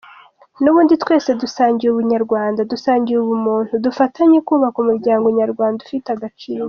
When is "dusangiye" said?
1.41-1.89, 2.71-3.17